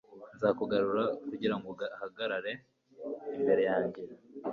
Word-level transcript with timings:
nzakugarura 0.35 1.03
kugira 1.29 1.55
ngo 1.57 1.67
uhagarare 1.95 2.53
imbere 3.37 3.61
yanjye 3.69 4.01